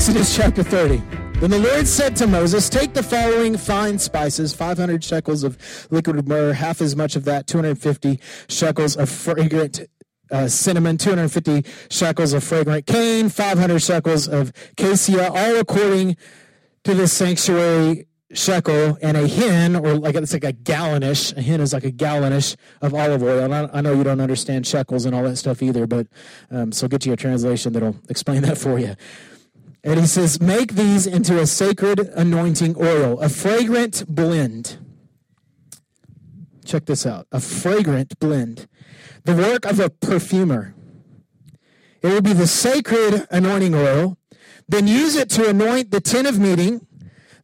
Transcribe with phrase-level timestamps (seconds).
[0.00, 0.96] Exodus chapter 30.
[1.40, 5.58] Then the Lord said to Moses, Take the following fine spices 500 shekels of
[5.90, 8.18] liquid myrrh, half as much of that, 250
[8.48, 9.82] shekels of fragrant
[10.30, 16.16] uh, cinnamon, 250 shekels of fragrant cane, 500 shekels of cassia, all according
[16.84, 21.36] to the sanctuary shekel, and a hin, or like it's like a gallonish.
[21.36, 23.52] A hin is like a gallonish of olive oil.
[23.52, 26.06] I, I know you don't understand shekels and all that stuff either, but
[26.50, 28.96] um, so get you a translation that'll explain that for you.
[29.82, 34.78] And he says, Make these into a sacred anointing oil, a fragrant blend.
[36.64, 38.68] Check this out a fragrant blend.
[39.24, 40.74] The work of a perfumer.
[42.02, 44.16] It will be the sacred anointing oil.
[44.68, 46.86] Then use it to anoint the tent of meeting,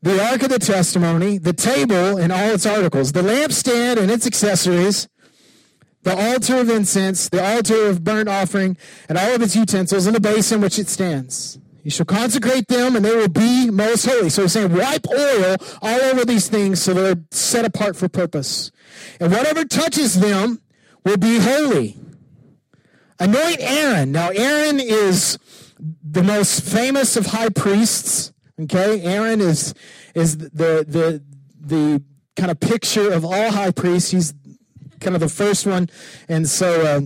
[0.00, 4.26] the ark of the testimony, the table and all its articles, the lampstand and its
[4.26, 5.08] accessories,
[6.04, 8.76] the altar of incense, the altar of burnt offering,
[9.08, 11.58] and all of its utensils, and the basin which it stands.
[11.86, 14.28] You shall consecrate them and they will be most holy.
[14.28, 18.72] So he's saying wipe oil all over these things so they're set apart for purpose.
[19.20, 20.60] And whatever touches them
[21.04, 21.96] will be holy.
[23.20, 24.10] Anoint Aaron.
[24.10, 25.38] Now Aaron is
[25.78, 28.32] the most famous of high priests.
[28.60, 29.72] Okay, Aaron is
[30.12, 31.22] is the the
[31.60, 32.02] the
[32.34, 34.10] kind of picture of all high priests.
[34.10, 34.34] He's
[34.98, 35.88] kind of the first one,
[36.28, 37.00] and so uh,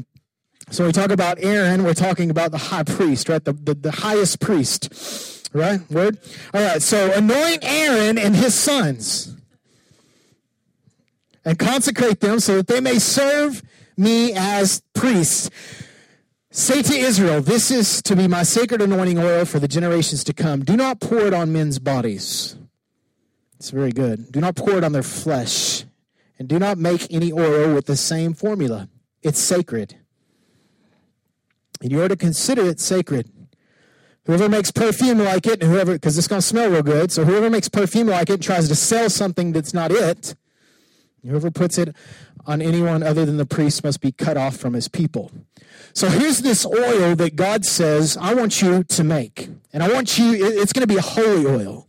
[0.71, 3.45] so we talk about Aaron, we're talking about the high priest, right?
[3.45, 5.81] The, the, the highest priest, right?
[5.91, 6.19] Word?
[6.55, 9.37] All right, so anoint Aaron and his sons
[11.45, 13.63] and consecrate them so that they may serve
[13.97, 15.51] me as priests.
[16.53, 20.33] Say to Israel, This is to be my sacred anointing oil for the generations to
[20.33, 20.65] come.
[20.65, 22.57] Do not pour it on men's bodies.
[23.57, 24.31] It's very good.
[24.31, 25.85] Do not pour it on their flesh.
[26.39, 28.89] And do not make any oil with the same formula.
[29.23, 29.97] It's sacred
[31.81, 33.31] and you are to consider it sacred.
[34.27, 37.25] Whoever makes perfume like it, and whoever, because it's going to smell real good, so
[37.25, 40.35] whoever makes perfume like it and tries to sell something that's not it,
[41.27, 41.95] whoever puts it
[42.47, 45.31] on anyone other than the priest must be cut off from his people.
[45.93, 49.49] So here's this oil that God says, I want you to make.
[49.73, 51.89] And I want you, it's going to be a holy oil.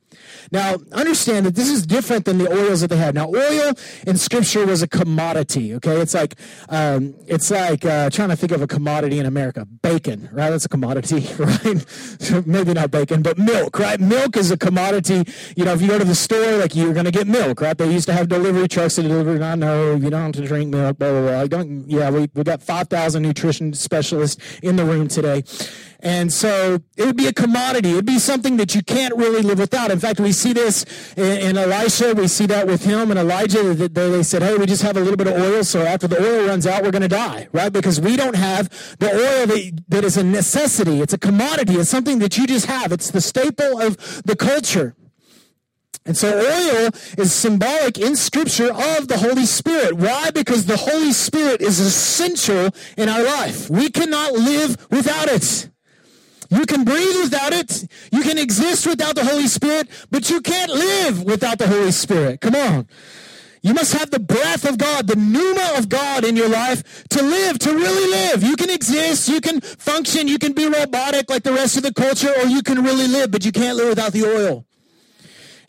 [0.52, 3.16] Now, understand that this is different than the oils that they had.
[3.16, 3.74] Now, oil
[4.06, 5.74] in Scripture was a commodity.
[5.76, 6.36] Okay, it's like
[6.68, 9.66] um, it's like uh, trying to think of a commodity in America.
[9.82, 10.50] Bacon, right?
[10.50, 12.46] That's a commodity, right?
[12.46, 14.00] Maybe not bacon, but milk, right?
[14.00, 15.24] Milk is a commodity.
[15.56, 17.78] You know, if you go to the store, like you're going to get milk, right?
[17.78, 19.42] They used to have delivery trucks that deliver.
[19.42, 20.98] I know you don't have to drink milk.
[20.98, 21.48] Blah blah blah.
[21.48, 21.90] Don't.
[21.90, 25.44] Yeah, we we got five thousand nutrition specialists in the room today.
[26.04, 27.92] And so it would be a commodity.
[27.92, 29.92] It'd be something that you can't really live without.
[29.92, 30.86] In fact, we see this
[31.16, 32.14] in, Elisha.
[32.16, 33.74] We see that with him and Elijah.
[33.74, 35.64] They said, hey, we just have a little bit of oil.
[35.64, 37.72] So after the oil runs out, we're going to die, right?
[37.72, 38.70] Because we don't have
[39.00, 41.02] the oil that, that is a necessity.
[41.02, 41.76] It's a commodity.
[41.76, 42.92] It's something that you just have.
[42.92, 44.96] It's the staple of the culture.
[46.06, 49.94] And so oil is symbolic in scripture of the Holy Spirit.
[49.94, 50.32] Why?
[50.32, 53.70] Because the Holy Spirit is essential in our life.
[53.70, 55.71] We cannot live without it.
[56.52, 57.88] You can breathe without it.
[58.12, 62.42] You can exist without the Holy Spirit, but you can't live without the Holy Spirit.
[62.42, 62.88] Come on.
[63.62, 67.22] You must have the breath of God, the pneuma of God in your life to
[67.22, 68.44] live, to really live.
[68.44, 71.94] You can exist, you can function, you can be robotic like the rest of the
[71.94, 74.66] culture, or you can really live, but you can't live without the oil.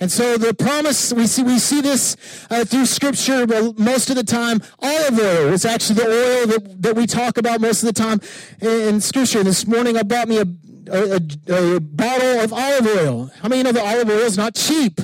[0.00, 2.16] And so the promise, we see, we see this
[2.50, 4.60] uh, through scripture well, most of the time.
[4.80, 8.20] Olive oil is actually the oil that, that we talk about most of the time
[8.60, 9.44] in, in scripture.
[9.44, 10.44] This morning I bought me a,
[10.88, 13.30] a, a, a bottle of olive oil.
[13.40, 15.00] How many know that olive oil is not cheap?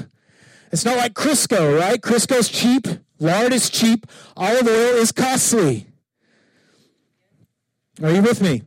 [0.72, 2.00] It's not like Crisco, right?
[2.00, 2.86] Crisco's cheap.
[3.18, 4.06] Lard is cheap.
[4.36, 5.86] Olive oil is costly.
[8.02, 8.62] Are you with me?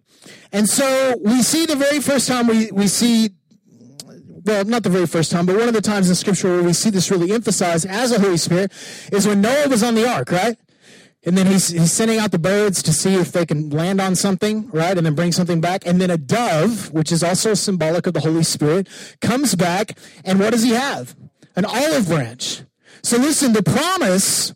[0.51, 3.29] And so we see the very first time we, we see,
[4.43, 6.73] well, not the very first time, but one of the times in Scripture where we
[6.73, 8.71] see this really emphasized as a Holy Spirit
[9.11, 10.57] is when Noah was on the ark, right?
[11.23, 14.15] And then he's, he's sending out the birds to see if they can land on
[14.15, 14.97] something, right?
[14.97, 15.85] And then bring something back.
[15.85, 18.87] And then a dove, which is also symbolic of the Holy Spirit,
[19.21, 19.97] comes back.
[20.25, 21.15] And what does he have?
[21.55, 22.63] An olive branch.
[23.03, 24.55] So listen, the promise,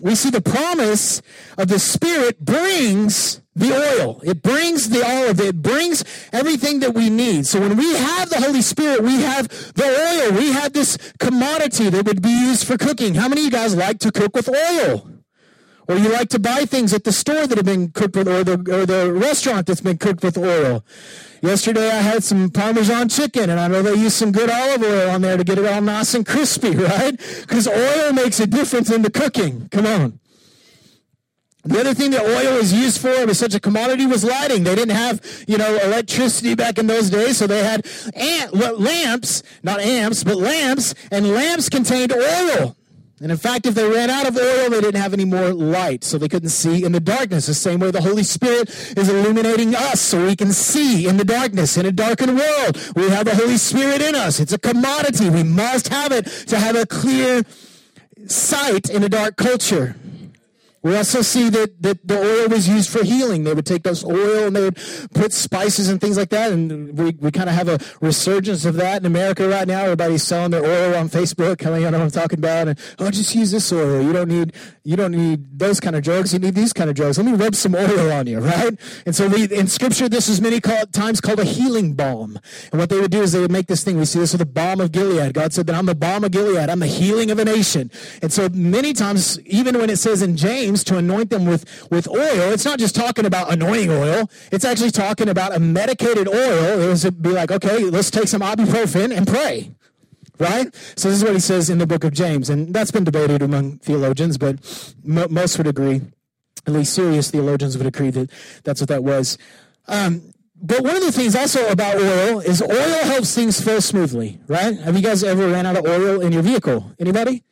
[0.00, 1.22] we see the promise
[1.56, 4.20] of the Spirit brings the oil.
[4.24, 5.40] It brings the olive.
[5.40, 7.46] It brings everything that we need.
[7.46, 10.38] So when we have the Holy Spirit, we have the oil.
[10.38, 13.14] We have this commodity that would be used for cooking.
[13.14, 15.17] How many of you guys like to cook with oil?
[15.88, 18.44] Or you like to buy things at the store that have been cooked with, or
[18.44, 20.84] the, or the restaurant that's been cooked with oil.
[21.40, 25.10] Yesterday I had some Parmesan chicken, and I know they use some good olive oil
[25.10, 27.16] on there to get it all nice and crispy, right?
[27.40, 29.68] Because oil makes a difference in the cooking.
[29.70, 30.20] Come on.
[31.64, 34.64] The other thing that oil was used for, was such a commodity, was lighting.
[34.64, 39.42] They didn't have, you know, electricity back in those days, so they had ant, lamps,
[39.62, 42.77] not amps, but lamps, and lamps contained oil.
[43.20, 46.04] And in fact, if they ran out of oil, they didn't have any more light,
[46.04, 47.46] so they couldn't see in the darkness.
[47.46, 51.24] The same way the Holy Spirit is illuminating us so we can see in the
[51.24, 52.78] darkness, in a darkened world.
[52.94, 54.38] We have the Holy Spirit in us.
[54.38, 55.30] It's a commodity.
[55.30, 57.42] We must have it to have a clear
[58.28, 59.96] sight in a dark culture.
[60.88, 63.44] We also see that, that the oil was used for healing.
[63.44, 64.76] They would take those oil and they would
[65.12, 66.50] put spices and things like that.
[66.50, 69.82] And we, we kind of have a resurgence of that in America right now.
[69.82, 71.58] Everybody's selling their oil on Facebook.
[71.58, 72.68] Coming know what I'm talking about.
[72.68, 74.00] And, oh, just use this oil.
[74.02, 76.32] You don't need, you don't need those kind of drugs.
[76.32, 77.18] You need these kind of drugs.
[77.18, 78.78] Let me rub some oil on you, right?
[79.04, 82.38] And so we, in scripture, this is many times called a healing balm.
[82.72, 83.98] And what they would do is they would make this thing.
[83.98, 85.34] We see this with the balm of Gilead.
[85.34, 86.70] God said that I'm the balm of Gilead.
[86.70, 87.90] I'm the healing of a nation.
[88.22, 92.08] And so many times, even when it says in James, to anoint them with, with
[92.08, 94.30] oil, it's not just talking about anointing oil.
[94.52, 96.80] It's actually talking about a medicated oil.
[96.80, 99.74] It was be like, okay, let's take some ibuprofen and pray.
[100.38, 100.72] Right?
[100.96, 102.48] So this is what he says in the book of James.
[102.48, 104.58] And that's been debated among theologians, but
[105.02, 106.02] most would agree,
[106.66, 108.30] at least serious theologians would agree that
[108.62, 109.36] that's what that was.
[109.88, 114.40] Um, but one of the things also about oil is oil helps things flow smoothly,
[114.48, 114.76] right?
[114.78, 116.92] Have you guys ever ran out of oil in your vehicle?
[116.98, 117.44] Anybody?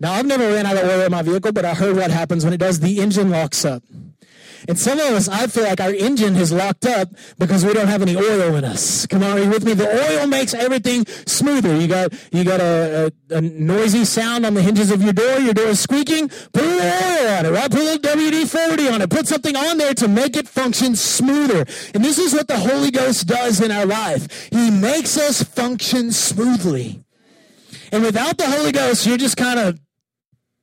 [0.00, 2.44] Now, I've never ran out of oil in my vehicle, but I heard what happens
[2.44, 2.80] when it does.
[2.80, 3.82] The engine locks up.
[4.66, 7.08] And some of us, I feel like our engine has locked up
[7.38, 9.06] because we don't have any oil in us.
[9.06, 9.74] Come on, are you with me?
[9.74, 11.76] The oil makes everything smoother.
[11.78, 15.38] You got you got a, a, a noisy sound on the hinges of your door.
[15.38, 16.28] Your door is squeaking.
[16.28, 17.70] Put a little oil on it, right?
[17.70, 19.10] Put a little WD-40 on it.
[19.10, 21.66] Put something on there to make it function smoother.
[21.92, 24.48] And this is what the Holy Ghost does in our life.
[24.50, 27.03] He makes us function smoothly.
[27.94, 29.78] And without the Holy Ghost, you're just kind of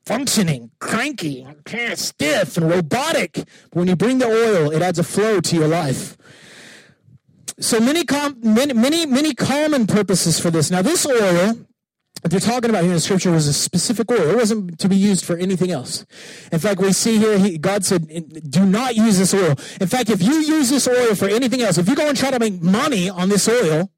[0.06, 3.31] functioning, cranky, kind of stiff and robotic.
[3.36, 6.18] But when you bring the oil, it adds a flow to your life.
[7.57, 10.69] So many, com- many, many, many common purposes for this.
[10.69, 11.56] Now, this oil,
[12.25, 14.31] if you're talking about here in Scripture, was a specific oil.
[14.31, 16.06] It wasn't to be used for anything else.
[16.51, 18.10] In fact, we see here, he, God said,
[18.51, 19.56] do not use this oil.
[19.80, 22.30] In fact, if you use this oil for anything else, if you go and try
[22.30, 23.89] to make money on this oil,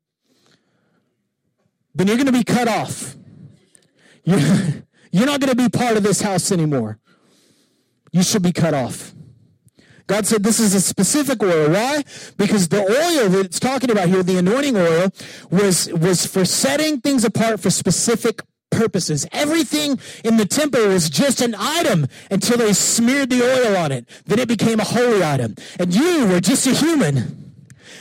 [1.96, 3.16] then you're going to be cut off.
[4.24, 4.40] You're,
[5.12, 7.00] you're not going to be part of this house anymore.
[8.12, 9.14] You should be cut off.
[10.06, 11.72] God said this is a specific oil.
[11.72, 12.04] Why?
[12.38, 15.12] Because the oil that it's talking about here, the anointing oil,
[15.50, 19.26] was, was for setting things apart for specific purposes.
[19.32, 24.08] Everything in the temple was just an item until they smeared the oil on it.
[24.26, 25.56] Then it became a holy item.
[25.80, 27.43] And you were just a human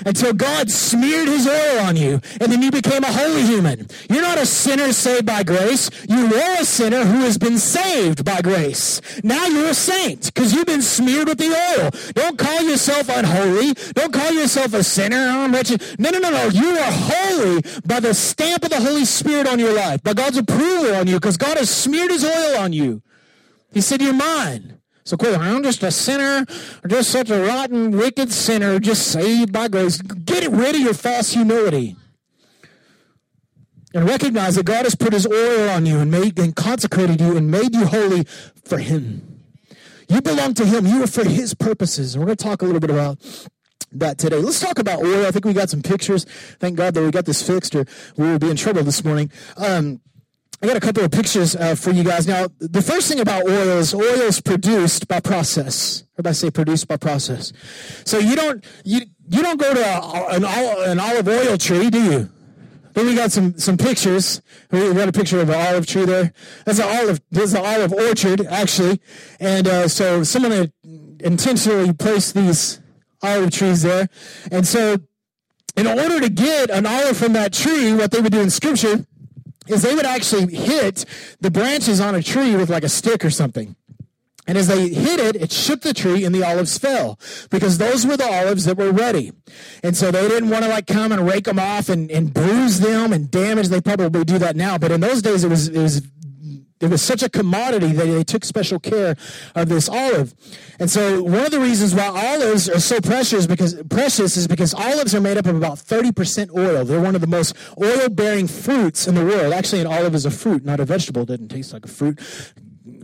[0.05, 3.89] until God smeared his oil on you and then you became a holy human.
[4.09, 5.91] You're not a sinner saved by grace.
[6.09, 9.01] You were a sinner who has been saved by grace.
[9.23, 11.91] Now you're a saint because you've been smeared with the oil.
[12.15, 13.75] Don't call yourself unholy.
[13.95, 15.27] Don't call yourself a sinner.
[15.27, 16.49] No, no, no, no.
[16.49, 20.39] You are holy by the stamp of the Holy Spirit on your life, by God's
[20.39, 23.03] approval on you because God has smeared his oil on you.
[23.73, 24.79] He said, you're mine.
[25.05, 26.47] So quit, I'm just a sinner,
[26.87, 30.01] just such a rotten, wicked sinner, just saved by grace.
[30.01, 31.97] Get rid of your false humility.
[33.95, 37.37] And recognize that God has put his oil on you and made and consecrated you
[37.37, 38.25] and made you holy
[38.65, 39.41] for him.
[40.09, 40.87] You belong to him.
[40.87, 42.15] You are for his purposes.
[42.15, 43.19] And we're going to talk a little bit about
[43.93, 44.37] that today.
[44.37, 45.27] Let's talk about oil.
[45.27, 46.25] I think we got some pictures.
[46.59, 47.85] Thank God that we got this fixed or
[48.17, 49.31] we would be in trouble this morning.
[49.57, 50.01] Um,
[50.63, 52.29] I got a couple of pictures uh, for you guys.
[52.29, 56.05] Now, the first thing about oil is oil is produced by process.
[56.15, 57.53] Everybody say produced by process.
[58.05, 62.01] So you don't you you don't go to a, an, an olive oil tree, do
[62.01, 62.31] you?
[62.93, 64.41] Then we got some some pictures.
[64.71, 66.33] We got a picture of an olive tree there.
[66.65, 67.21] That's an olive.
[67.33, 69.01] There's an olive orchard actually,
[69.41, 70.73] and uh, so someone
[71.19, 72.81] intentionally placed these
[73.21, 74.09] olive trees there,
[74.53, 74.99] and so
[75.77, 79.07] in order to get an olive from that tree, what they would do in Scripture
[79.69, 81.05] is they would actually hit
[81.41, 83.77] the branches on a tree with like a stick or something.
[84.47, 87.19] And as they hit it, it shook the tree and the olives fell
[87.51, 89.33] because those were the olives that were ready.
[89.85, 92.81] And so they didn't want to like come and rake them off and, and bruise
[92.81, 93.69] them and damage.
[93.69, 94.79] They probably do that now.
[94.79, 96.03] But in those days, it was, it was
[96.83, 99.17] it was such a commodity that they took special care
[99.55, 100.35] of this olive.
[100.79, 104.75] And so one of the reasons why olives are so precious because precious is because
[104.75, 106.85] olives are made up of about 30% oil.
[106.85, 109.53] They're one of the most oil-bearing fruits in the world.
[109.53, 111.23] Actually, an olive is a fruit, not a vegetable.
[111.23, 112.19] It doesn't taste like a fruit,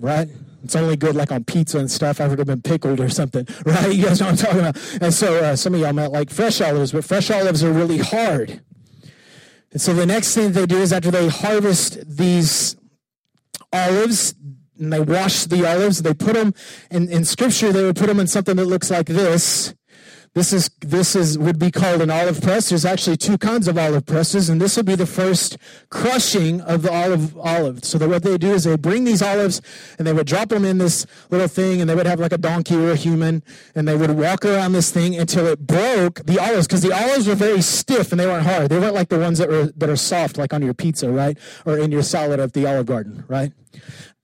[0.01, 0.29] right?
[0.65, 3.95] It's only good like on pizza and stuff after they've been pickled or something, right?
[3.95, 5.03] You guys know what I'm talking about.
[5.03, 7.99] And so uh, some of y'all might like fresh olives, but fresh olives are really
[7.99, 8.61] hard.
[9.71, 12.78] And so the next thing they do is after they harvest these
[13.73, 14.35] olives,
[14.79, 16.03] and they wash the olives.
[16.03, 16.55] They put them
[16.91, 19.75] in, in scripture, they would put them in something that looks like this.
[20.35, 22.69] This is this is would be called an olive press.
[22.69, 25.57] There's actually two kinds of olive presses, and this would be the first
[25.91, 27.85] crushing of the olive olive.
[27.85, 29.61] So that what they do is they bring these olives
[29.99, 32.39] and they would drop them in this little thing, and they would have like a
[32.39, 33.43] donkey or a human,
[33.75, 37.27] and they would walk around this thing until it broke the olives, because the olives
[37.27, 38.69] were very stiff and they weren't hard.
[38.69, 41.37] They weren't like the ones that were that are soft, like on your pizza, right,
[41.65, 43.53] or in your salad at the Olive Garden, right.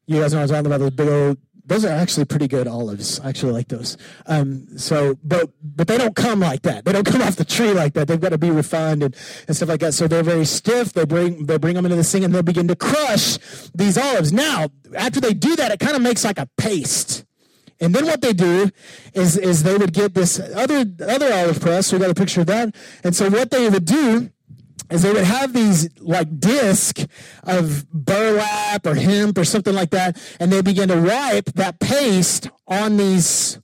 [0.07, 0.81] You guys know what I'm talking about?
[0.81, 3.21] Those big old those are actually pretty good olives.
[3.21, 3.97] I actually like those.
[4.27, 6.85] Um, so, but but they don't come like that.
[6.85, 8.07] They don't come off the tree like that.
[8.07, 9.17] They've got to be refined and,
[9.49, 9.95] and stuff like that.
[9.95, 10.93] So they're very stiff.
[10.93, 13.39] They bring they bring them into the thing and they'll begin to crush
[13.75, 14.33] these olives.
[14.33, 17.25] Now, after they do that, it kind of makes like a paste.
[17.81, 18.71] And then what they do
[19.15, 21.93] is is they would get this other other olive press.
[21.93, 22.75] We got a picture of that.
[23.03, 24.31] And so what they would do
[24.91, 27.01] is they would have these like disc
[27.45, 32.49] of burlap or hemp or something like that, and they begin to wipe that paste
[32.67, 33.59] on these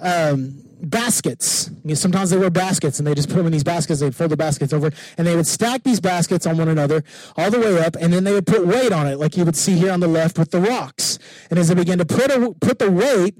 [0.00, 1.70] um, baskets.
[1.82, 4.00] You know, sometimes they were baskets, and they just put them in these baskets.
[4.00, 7.02] They'd fold the baskets over, and they would stack these baskets on one another
[7.36, 9.56] all the way up, and then they would put weight on it, like you would
[9.56, 11.18] see here on the left with the rocks.
[11.50, 13.34] And as they began to put a, put the weight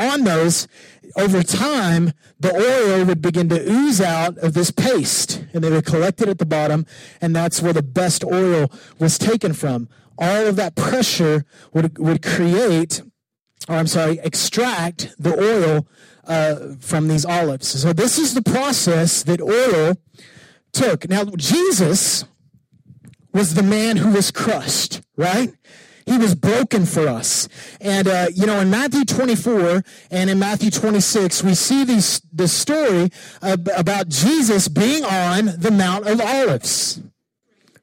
[0.00, 0.66] on those,
[1.16, 5.84] over time, the oil would begin to ooze out of this paste, and they would
[5.84, 6.86] collect it at the bottom,
[7.20, 9.88] and that's where the best oil was taken from.
[10.18, 13.02] All of that pressure would, would create,
[13.68, 15.86] or I'm sorry, extract the oil
[16.26, 17.68] uh, from these olives.
[17.68, 19.96] So this is the process that oil
[20.72, 21.08] took.
[21.08, 22.24] Now, Jesus
[23.32, 25.52] was the man who was crushed, right?
[26.06, 27.48] He was broken for us.
[27.80, 32.52] And, uh, you know, in Matthew 24 and in Matthew 26, we see these, this
[32.52, 33.10] story
[33.42, 37.00] about Jesus being on the Mount of Olives.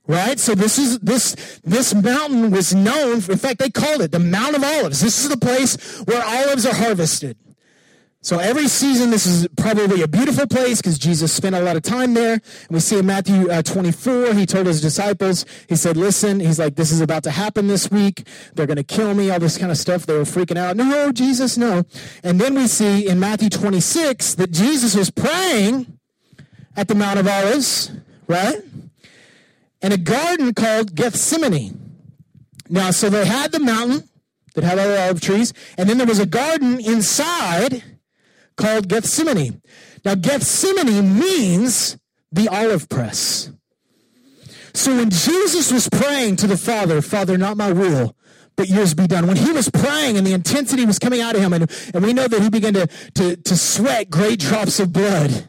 [0.07, 0.39] Right?
[0.39, 4.55] So this is, this, this mountain was known, in fact, they called it the Mount
[4.55, 5.01] of Olives.
[5.01, 7.37] This is the place where olives are harvested.
[8.21, 11.83] So every season, this is probably a beautiful place because Jesus spent a lot of
[11.83, 12.33] time there.
[12.33, 16.59] And we see in Matthew uh, 24, he told his disciples, he said, listen, he's
[16.59, 18.27] like, this is about to happen this week.
[18.55, 20.05] They're going to kill me, all this kind of stuff.
[20.05, 20.75] They were freaking out.
[20.75, 21.83] No, Jesus, no.
[22.23, 25.97] And then we see in Matthew 26 that Jesus was praying
[26.75, 27.91] at the Mount of Olives,
[28.27, 28.61] right?
[29.81, 31.79] In a garden called Gethsemane.
[32.67, 34.09] Now, so they had the mountain
[34.55, 37.83] that had all the olive trees, and then there was a garden inside
[38.57, 39.61] called Gethsemane.
[40.03, 41.97] Now, Gethsemane means
[42.31, 43.51] the olive press.
[44.73, 48.15] So when Jesus was praying to the Father, Father, not my will,
[48.55, 49.27] but yours be done.
[49.27, 52.13] When he was praying and the intensity was coming out of him, and, and we
[52.13, 55.47] know that he began to, to, to sweat great drops of blood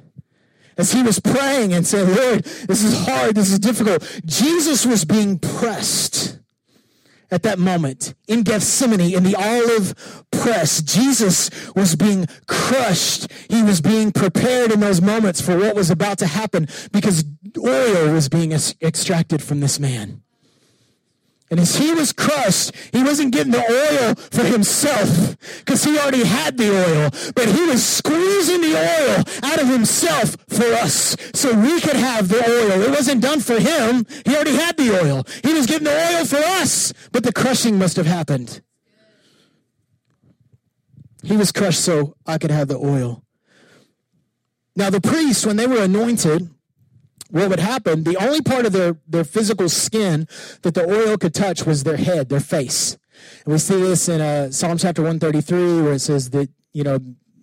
[0.76, 4.20] as he was praying and said, Lord, this is hard, this is difficult.
[4.24, 6.38] Jesus was being pressed
[7.30, 10.80] at that moment in Gethsemane, in the olive press.
[10.82, 13.30] Jesus was being crushed.
[13.49, 17.25] He was being prepared in those moments for what was about to happen because
[17.56, 20.23] oil was being extracted from this man.
[21.50, 26.24] And as he was crushed, he wasn't getting the oil for himself because he already
[26.24, 31.54] had the oil, but he was squeezing the oil out of himself for us so
[31.58, 32.82] we could have the oil.
[32.82, 34.06] It wasn't done for him.
[34.26, 35.24] He already had the oil.
[35.42, 38.60] He was getting the oil for us, but the crushing must have happened.
[41.22, 43.22] He was crushed so I could have the oil.
[44.76, 46.50] Now, the priests, when they were anointed,
[47.28, 50.26] what would happen, the only part of their, their physical skin
[50.62, 52.99] that the oil could touch was their head, their face.
[53.44, 56.99] And we see this in uh, Psalm chapter 133, where it says that, you know,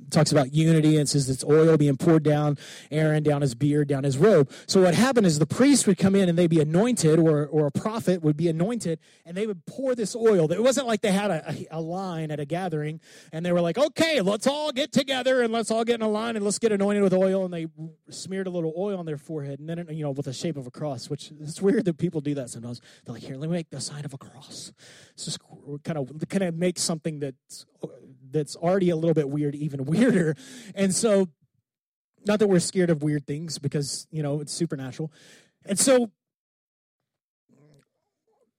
[0.10, 2.58] talks about unity and says it's oil being poured down
[2.92, 4.50] Aaron, down his beard, down his robe.
[4.68, 7.68] So what happened is the priest would come in and they'd be anointed, or, or
[7.68, 10.52] a prophet would be anointed, and they would pour this oil.
[10.52, 13.00] It wasn't like they had a, a, line at a gathering
[13.32, 16.10] and they were like, okay, let's all get together and let's all get in a
[16.10, 17.46] line and let's get anointed with oil.
[17.46, 17.68] And they
[18.10, 20.66] smeared a little oil on their forehead and then, you know, with the shape of
[20.66, 22.82] a cross, which it's weird that people do that sometimes.
[23.06, 24.72] They're like, here, let me make the sign of a cross.
[25.14, 25.40] It's just
[25.84, 27.66] kind of, kind of make something that's
[28.36, 30.36] that's already a little bit weird even weirder.
[30.76, 31.30] And so,
[32.26, 35.12] not that we're scared of weird things because, you know, it's supernatural.
[35.66, 36.12] And so,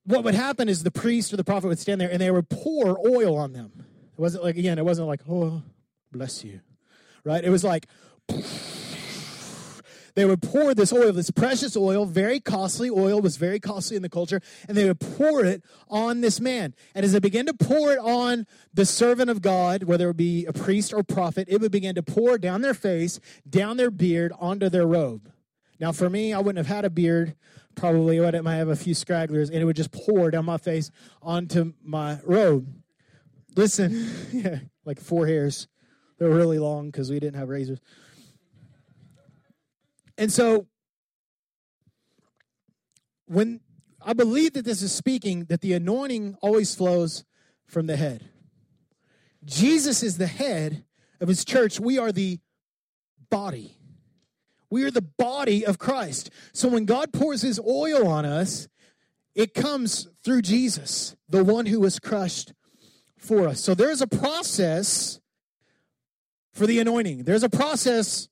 [0.05, 2.49] what would happen is the priest or the prophet would stand there and they would
[2.49, 3.85] pour oil on them.
[4.17, 5.63] It wasn't like, again, it wasn't like, oh,
[6.13, 6.61] bless you,
[7.25, 7.45] right?
[7.45, 7.87] It was like,
[10.17, 14.03] they would pour this oil, this precious oil, very costly oil, was very costly in
[14.03, 16.75] the culture, and they would pour it on this man.
[16.95, 20.47] And as they began to pour it on the servant of God, whether it be
[20.47, 24.33] a priest or prophet, it would begin to pour down their face, down their beard,
[24.41, 25.31] onto their robe.
[25.79, 27.37] Now, for me, I wouldn't have had a beard
[27.75, 30.57] probably what it might have a few scragglers, and it would just pour down my
[30.57, 32.67] face onto my robe.
[33.55, 35.69] Listen, yeah, like four hairs.
[36.19, 37.79] They're really long because we didn't have razors.
[40.19, 40.67] And so,
[43.27, 43.61] when
[44.01, 47.25] I believe that this is speaking, that the anointing always flows
[47.67, 48.31] from the head.
[49.45, 50.85] Jesus is the head
[51.21, 51.81] of his church.
[51.81, 52.39] We are the
[53.31, 53.77] body.
[54.71, 56.31] We are the body of Christ.
[56.53, 58.69] So when God pours his oil on us,
[59.35, 62.53] it comes through Jesus, the one who was crushed
[63.19, 63.61] for us.
[63.61, 65.21] So there's a process
[66.53, 68.29] for the anointing, there's a process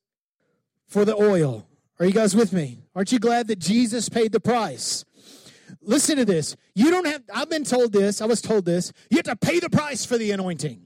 [0.86, 1.66] for the oil.
[2.00, 2.82] Are you guys with me?
[2.94, 5.04] Aren't you glad that Jesus paid the price?
[5.80, 6.56] Listen to this.
[6.74, 9.60] You don't have, I've been told this, I was told this, you have to pay
[9.60, 10.82] the price for the anointing.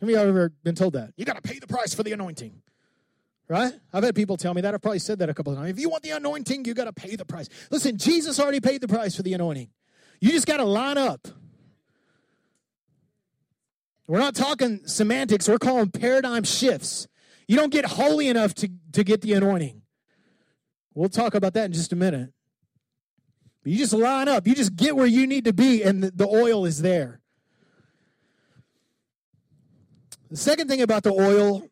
[0.00, 1.12] Have you ever been told that?
[1.16, 2.60] You got to pay the price for the anointing.
[3.48, 3.72] Right?
[3.92, 4.74] I've had people tell me that.
[4.74, 5.70] I've probably said that a couple of times.
[5.70, 7.48] If you want the anointing, you got to pay the price.
[7.70, 9.68] Listen, Jesus already paid the price for the anointing.
[10.20, 11.28] You just got to line up.
[14.06, 17.08] We're not talking semantics, we're calling paradigm shifts.
[17.46, 19.82] You don't get holy enough to, to get the anointing.
[20.94, 22.32] We'll talk about that in just a minute.
[23.62, 26.10] But you just line up, you just get where you need to be, and the,
[26.10, 27.20] the oil is there.
[30.30, 31.68] The second thing about the oil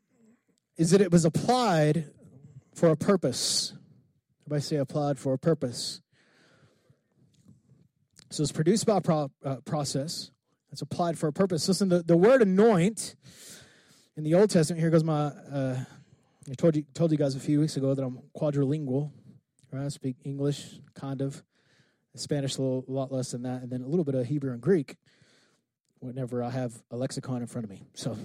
[0.77, 2.11] is that it was applied
[2.75, 3.75] for a purpose.
[4.47, 6.01] Everybody say applied for a purpose.
[8.31, 10.31] So it's produced by a pro, uh, process.
[10.71, 11.69] It's applied for a purpose.
[11.69, 13.15] Listen, the, the word anoint
[14.17, 15.85] in the Old Testament, here goes my, uh,
[16.51, 19.11] I told you, told you guys a few weeks ago that I'm quadrilingual.
[19.71, 19.85] Right?
[19.85, 21.43] I speak English, kind of,
[22.15, 24.53] Spanish a, little, a lot less than that, and then a little bit of Hebrew
[24.53, 24.97] and Greek
[26.01, 27.83] whenever I have a lexicon in front of me.
[27.95, 28.19] So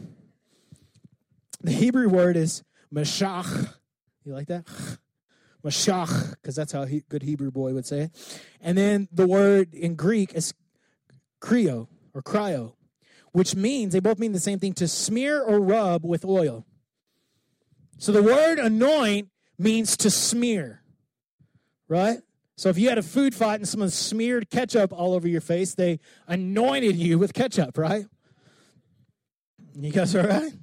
[1.62, 2.63] the Hebrew word is
[2.94, 3.74] mashach.
[4.25, 4.65] You like that?
[5.63, 8.41] Mashach, because that's how a good Hebrew boy would say it.
[8.60, 10.53] And then the word in Greek is
[11.39, 12.74] cryo or cryo,
[13.38, 16.65] which means they both mean the same thing to smear or rub with oil.
[18.00, 19.29] So the word anoint
[19.60, 20.82] means to smear,
[21.88, 22.17] right?
[22.56, 25.76] So if you had a food fight and someone smeared ketchup all over your face,
[25.76, 28.06] they anointed you with ketchup, right?
[29.76, 30.54] You guys all right?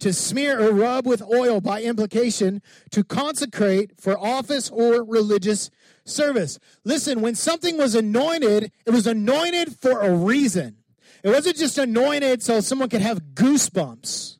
[0.00, 2.60] to smear or rub with oil by implication,
[2.90, 5.70] to consecrate for office or religious
[6.04, 6.58] service.
[6.82, 10.81] Listen, when something was anointed, it was anointed for a reason.
[11.22, 14.38] It wasn't just anointed so someone could have goosebumps.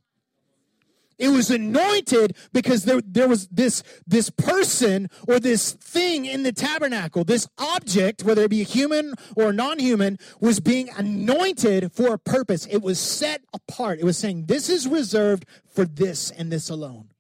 [1.23, 6.51] It was anointed because there, there was this, this person or this thing in the
[6.51, 12.19] tabernacle, this object, whether it be human or non human, was being anointed for a
[12.19, 12.67] purpose.
[12.67, 14.01] It was set apart.
[14.01, 17.11] It was saying, This is reserved for this and this alone.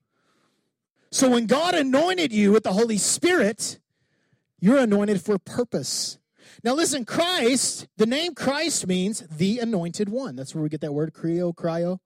[1.12, 3.78] So when God anointed you with the Holy Spirit,
[4.58, 6.18] you're anointed for purpose.
[6.64, 10.36] Now listen, Christ, the name Christ means the anointed one.
[10.36, 11.98] That's where we get that word cryo, cryo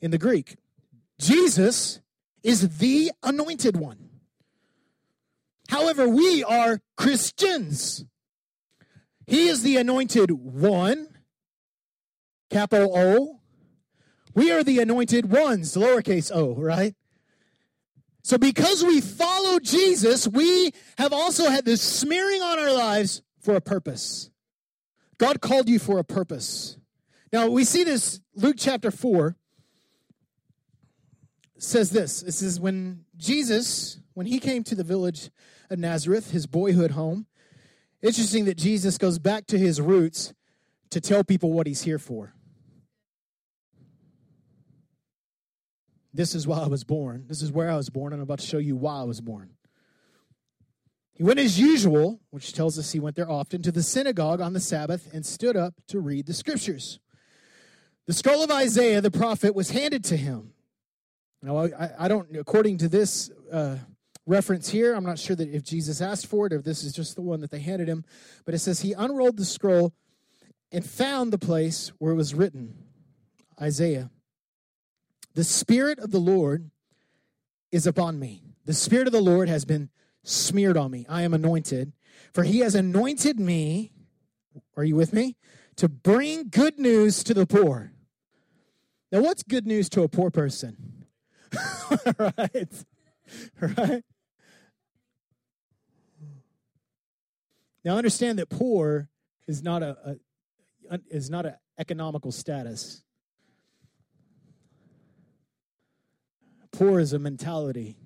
[0.00, 0.56] in the Greek.
[1.18, 2.00] Jesus
[2.42, 4.10] is the anointed one.
[5.68, 8.04] However, we are Christians.
[9.26, 11.08] He is the anointed one,
[12.50, 13.40] capital O.
[14.34, 16.94] We are the anointed ones, lowercase o, right?
[18.22, 23.54] So, because we follow Jesus, we have also had this smearing on our lives for
[23.54, 24.30] a purpose.
[25.18, 26.78] God called you for a purpose.
[27.32, 29.36] Now, we see this, Luke chapter 4
[31.56, 35.30] says this it says when jesus when he came to the village
[35.70, 37.26] of nazareth his boyhood home
[38.02, 40.34] interesting that jesus goes back to his roots
[40.90, 42.34] to tell people what he's here for
[46.12, 48.40] this is why i was born this is where i was born and i'm about
[48.40, 49.53] to show you why i was born
[51.14, 54.52] he went as usual which tells us he went there often to the synagogue on
[54.52, 56.98] the sabbath and stood up to read the scriptures
[58.06, 60.54] the scroll of isaiah the prophet was handed to him
[61.44, 63.76] now, I, I don't, according to this uh,
[64.26, 66.94] reference here, I'm not sure that if Jesus asked for it or if this is
[66.94, 68.02] just the one that they handed him,
[68.46, 69.92] but it says he unrolled the scroll
[70.72, 72.78] and found the place where it was written
[73.60, 74.10] Isaiah.
[75.34, 76.70] The Spirit of the Lord
[77.70, 78.42] is upon me.
[78.64, 79.90] The Spirit of the Lord has been
[80.24, 81.06] smeared on me.
[81.08, 81.92] I am anointed.
[82.32, 83.92] For he has anointed me,
[84.76, 85.36] are you with me?
[85.76, 87.92] To bring good news to the poor.
[89.12, 91.04] Now, what's good news to a poor person?
[92.18, 92.84] right?
[93.60, 94.02] Right?
[97.84, 99.08] Now understand that poor
[99.46, 100.18] is not a,
[100.90, 103.02] a is not an economical status.
[106.72, 107.96] Poor is a mentality.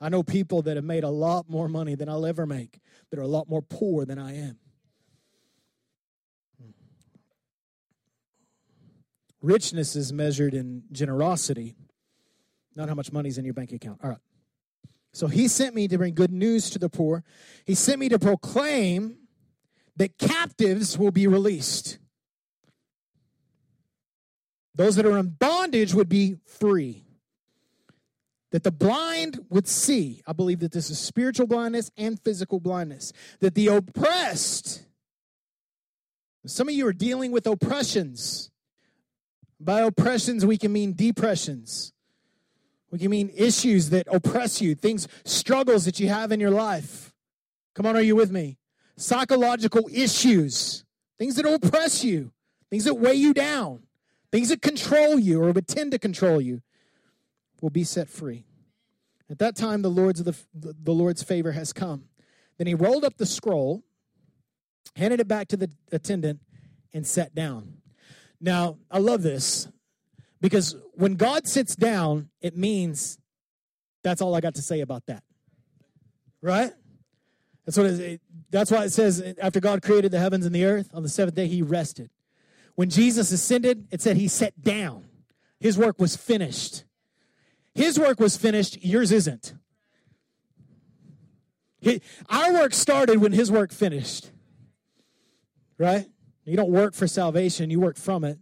[0.00, 3.18] I know people that have made a lot more money than I'll ever make, that
[3.18, 4.58] are a lot more poor than I am.
[9.42, 11.74] Richness is measured in generosity,
[12.76, 14.00] not how much money's in your bank account.
[14.02, 14.18] All right.
[15.12, 17.24] So he sent me to bring good news to the poor.
[17.64, 19.16] He sent me to proclaim
[19.96, 21.98] that captives will be released.
[24.74, 27.04] Those that are in bondage would be free.
[28.50, 30.22] That the blind would see.
[30.26, 33.12] I believe that this is spiritual blindness and physical blindness.
[33.38, 34.82] That the oppressed,
[36.46, 38.50] some of you are dealing with oppressions.
[39.60, 41.92] By oppressions, we can mean depressions.
[42.90, 47.12] We can mean issues that oppress you, things, struggles that you have in your life.
[47.74, 48.58] Come on, are you with me?
[48.96, 50.84] Psychological issues,
[51.18, 52.32] things that oppress you,
[52.68, 53.84] things that weigh you down,
[54.32, 56.62] things that control you or would tend to control you
[57.60, 58.44] will be set free.
[59.30, 62.04] At that time, the Lord's, the, the Lord's favor has come.
[62.58, 63.84] Then he rolled up the scroll,
[64.96, 66.40] handed it back to the attendant,
[66.92, 67.74] and sat down.
[68.40, 69.68] Now, I love this
[70.40, 73.18] because when God sits down, it means
[74.02, 75.22] that's all I got to say about that.
[76.42, 76.72] Right?
[77.66, 78.20] That's what it,
[78.50, 81.36] that's why it says after God created the heavens and the earth, on the seventh
[81.36, 82.10] day he rested.
[82.74, 85.04] When Jesus ascended, it said he sat down.
[85.60, 86.84] His work was finished.
[87.74, 89.54] His work was finished, yours isn't.
[91.80, 94.30] He, our work started when his work finished.
[95.78, 96.06] Right?
[96.44, 98.38] You don't work for salvation, you work from it.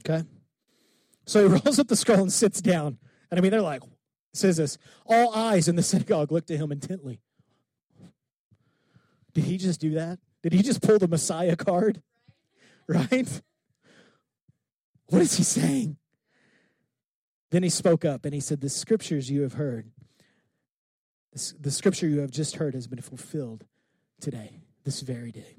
[0.00, 0.24] Okay?
[1.26, 2.98] So he rolls up the scroll and sits down.
[3.30, 3.82] And I mean, they're like,
[4.32, 7.20] says this all eyes in the synagogue looked at him intently.
[9.32, 10.18] Did he just do that?
[10.42, 12.02] Did he just pull the Messiah card?
[12.88, 13.40] Right?
[15.06, 15.96] What is he saying?
[17.50, 19.90] Then he spoke up and he said, The scriptures you have heard,
[21.32, 23.64] the scripture you have just heard has been fulfilled
[24.20, 25.56] today, this very day.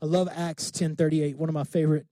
[0.00, 2.06] I love Acts 10:38, one of my favorite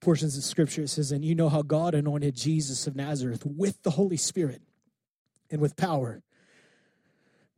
[0.00, 0.82] portions of scripture.
[0.82, 4.62] It says, And you know how God anointed Jesus of Nazareth with the Holy Spirit
[5.50, 6.22] and with power.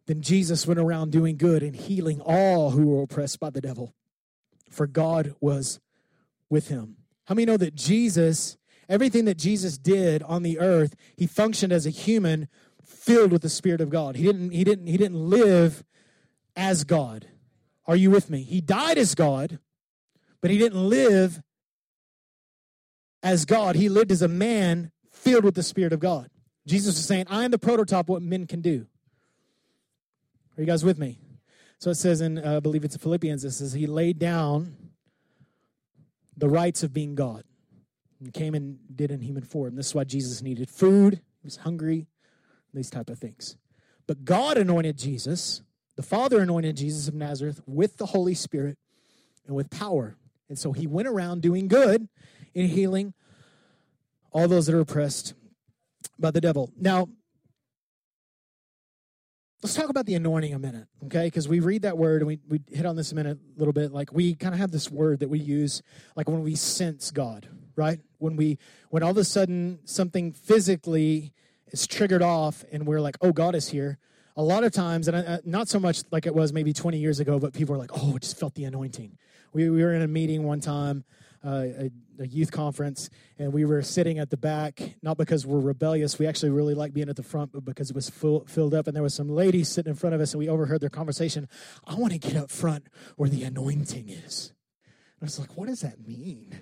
[0.07, 3.95] Then Jesus went around doing good and healing all who were oppressed by the devil,
[4.71, 5.81] for God was
[6.49, 6.97] with him.
[7.27, 8.57] How many know that Jesus,
[8.89, 12.49] everything that Jesus did on the earth, he functioned as a human
[12.85, 14.17] filled with the Spirit of God.
[14.17, 15.85] He didn't, he didn't, he didn't live
[16.57, 17.27] as God.
[17.87, 18.43] Are you with me?
[18.43, 19.59] He died as God,
[20.41, 21.43] but he didn't live
[23.23, 23.77] as God.
[23.77, 26.31] He lived as a man filled with the Spirit of God.
[26.67, 28.87] Jesus is saying, I am the prototype of what men can do.
[30.57, 31.19] Are you guys with me?
[31.79, 34.77] So it says in, uh, I believe it's Philippians, it says, He laid down
[36.37, 37.45] the rights of being God
[38.21, 39.77] and came and did in human form.
[39.77, 42.07] This is why Jesus needed food, he was hungry,
[42.75, 43.57] these type of things.
[44.07, 45.63] But God anointed Jesus
[45.99, 48.79] the Father anointed Jesus of Nazareth with the Holy Spirit
[49.49, 50.17] and with power.
[50.49, 52.09] And so he went around doing good
[52.55, 53.15] in healing
[54.31, 55.35] all those that are oppressed
[56.17, 56.73] by the devil.
[56.79, 57.09] Now,
[59.61, 61.25] let's talk about the anointing a minute, okay?
[61.25, 63.73] Because we read that word and we, we hit on this a minute a little
[63.75, 63.91] bit.
[63.91, 65.83] Like we kind of have this word that we use
[66.15, 67.49] like when we sense God,
[67.79, 68.01] right?
[68.19, 68.59] When we
[68.91, 71.33] when all of a sudden something physically
[71.69, 73.99] is triggered off and we're like, oh, God is here
[74.39, 77.19] a lot of times, and uh, not so much like it was maybe 20 years
[77.19, 79.19] ago, but people were like, oh, I just felt the anointing.
[79.53, 81.03] We, we were in a meeting one time,
[81.45, 85.59] uh, a, a, youth conference, and we were sitting at the back, not because we're
[85.59, 86.21] rebellious.
[86.21, 88.87] We actually really like being at the front, but because it was full, filled up,
[88.87, 91.49] and there was some ladies sitting in front of us, and we overheard their conversation.
[91.85, 92.87] I want to get up front
[93.17, 94.53] where the anointing is.
[95.19, 96.61] And I was like, what does that mean?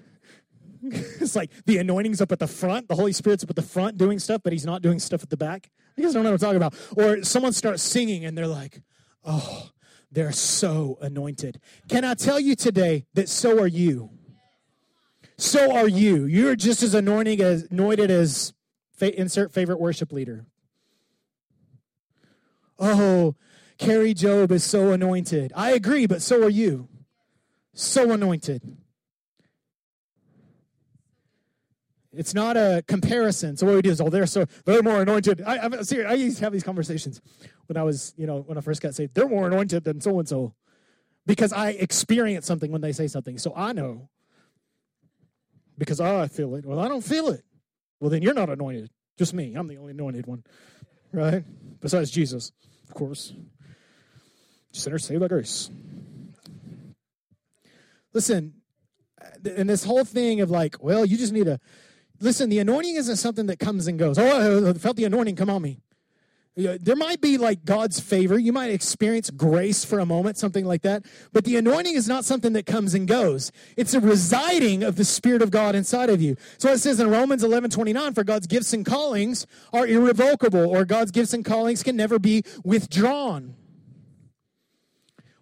[1.20, 3.96] it's like the anointing's up at the front, the Holy Spirit's up at the front
[3.96, 5.70] doing stuff, but he's not doing stuff at the back.
[5.96, 6.74] You guys don't know what I'm talking about.
[6.96, 8.82] Or someone starts singing and they're like,
[9.24, 9.70] oh,
[10.12, 11.60] they're so anointed.
[11.88, 14.10] Can I tell you today that so are you?
[15.38, 16.24] So are you.
[16.24, 18.54] You're just as anointing as anointed as
[18.94, 20.46] fa- insert favorite worship leader.
[22.78, 23.34] Oh,
[23.78, 25.52] Kari Jobe is so anointed.
[25.54, 26.88] I agree, but so are you.
[27.74, 28.76] So anointed.
[32.16, 33.56] It's not a comparison.
[33.56, 35.42] So what we do is, oh, they're so they're more anointed.
[35.42, 36.10] I, I'm serious.
[36.10, 37.20] I used to have these conversations
[37.66, 39.14] when I was, you know, when I first got saved.
[39.14, 40.54] They're more anointed than so and so,
[41.26, 44.08] because I experience something when they say something, so I know.
[45.78, 46.64] Because oh, I feel it.
[46.64, 47.44] Well, I don't feel it.
[48.00, 48.90] Well, then you're not anointed.
[49.18, 49.54] Just me.
[49.54, 50.44] I'm the only anointed one,
[51.12, 51.44] right?
[51.80, 52.52] Besides Jesus,
[52.88, 53.34] of course.
[54.72, 55.70] Sinners saved by grace.
[58.12, 58.54] Listen,
[59.44, 61.58] and this whole thing of like, well, you just need to
[62.20, 64.18] Listen, the anointing isn't something that comes and goes.
[64.18, 65.80] Oh, I felt the anointing come on me.
[66.56, 68.38] There might be like God's favor.
[68.38, 71.04] You might experience grace for a moment, something like that.
[71.34, 73.52] But the anointing is not something that comes and goes.
[73.76, 76.36] It's a residing of the Spirit of God inside of you.
[76.56, 80.86] So it says in Romans 11 29, for God's gifts and callings are irrevocable, or
[80.86, 83.54] God's gifts and callings can never be withdrawn.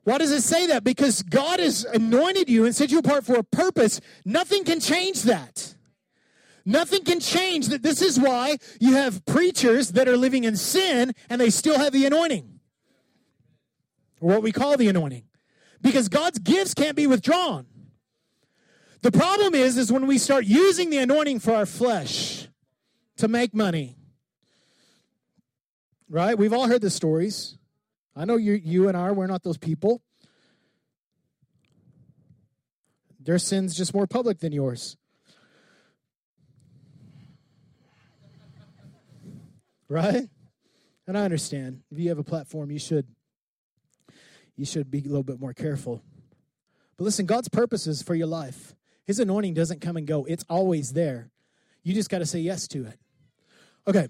[0.03, 0.83] Why does it say that?
[0.83, 4.01] Because God has anointed you and set you apart for a purpose.
[4.25, 5.77] Nothing can change that.
[6.65, 7.83] Nothing can change that.
[7.83, 11.93] This is why you have preachers that are living in sin and they still have
[11.93, 12.61] the anointing,
[14.21, 15.25] or what we call the anointing,
[15.83, 17.67] because God's gifts can't be withdrawn.
[19.03, 22.49] The problem is, is when we start using the anointing for our flesh
[23.19, 23.99] to make money.
[26.09, 26.39] Right?
[26.39, 27.59] We've all heard the stories.
[28.17, 30.01] I know you, you and I, we're not those people.
[33.21, 34.97] Their sin's just more public than yours.
[39.89, 40.29] Right?
[41.07, 43.07] And I understand if you have a platform, you should
[44.57, 46.03] you should be a little bit more careful.
[46.97, 50.25] But listen, God's purposes for your life, His anointing doesn't come and go.
[50.25, 51.31] It's always there.
[51.83, 52.99] You just got to say yes to it.
[53.87, 54.09] Okay,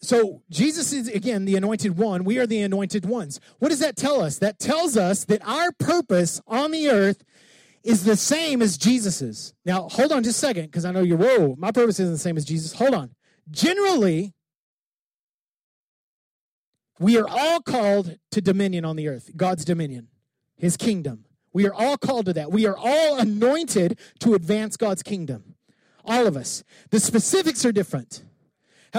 [0.00, 2.24] so Jesus is again the anointed one.
[2.24, 3.40] We are the anointed ones.
[3.58, 4.38] What does that tell us?
[4.38, 7.24] That tells us that our purpose on the earth
[7.82, 9.54] is the same as Jesus's.
[9.64, 12.18] Now, hold on just a second, because I know you're, whoa, my purpose isn't the
[12.18, 12.72] same as Jesus.
[12.74, 13.14] Hold on.
[13.50, 14.34] Generally,
[16.98, 20.08] we are all called to dominion on the earth, God's dominion,
[20.56, 21.24] his kingdom.
[21.52, 22.50] We are all called to that.
[22.50, 25.54] We are all anointed to advance God's kingdom.
[26.04, 26.64] All of us.
[26.90, 28.24] The specifics are different.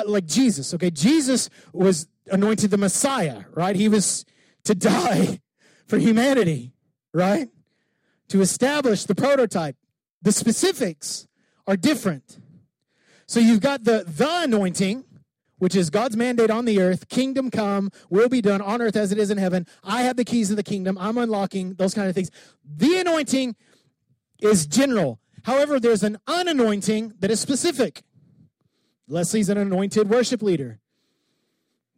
[0.06, 0.90] Like Jesus, okay?
[0.90, 3.76] Jesus was anointed the Messiah, right?
[3.76, 4.26] He was
[4.64, 5.40] to die
[5.88, 6.74] for humanity,
[7.14, 7.50] right?
[8.30, 9.78] To establish the prototype.
[10.22, 11.28] The specifics
[11.68, 12.40] are different.
[13.28, 15.04] So you've got the the anointing,
[15.58, 19.12] which is God's mandate on the earth kingdom come, will be done on earth as
[19.12, 19.66] it is in heaven.
[19.84, 20.98] I have the keys of the kingdom.
[20.98, 22.32] I'm unlocking those kind of things.
[22.64, 23.56] The anointing
[24.40, 25.20] is general.
[25.44, 28.04] However, there's an unanointing that is specific.
[29.08, 30.80] Leslie's an anointed worship leader,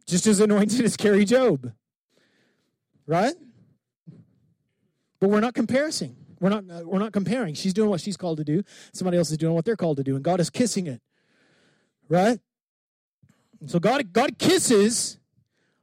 [0.06, 1.72] just as anointed as Kari Jobe.
[3.06, 3.34] Right?
[5.18, 6.16] But we're not comparing.
[6.40, 7.54] We're not, uh, we're not comparing.
[7.54, 8.62] She's doing what she's called to do.
[8.92, 10.14] Somebody else is doing what they're called to do.
[10.14, 11.00] And God is kissing it.
[12.08, 12.38] Right?
[13.66, 15.18] So God, God kisses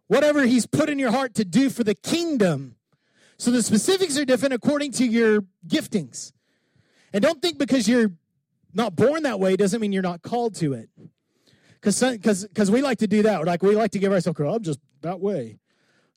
[0.08, 2.76] whatever He's put in your heart to do for the kingdom.
[3.38, 6.32] So the specifics are different according to your giftings.
[7.12, 8.12] And don't think because you're
[8.74, 10.90] not born that way doesn't mean you're not called to it.
[11.82, 13.46] Because we like to do that.
[13.46, 15.60] Like we like to give ourselves, I'm just that way.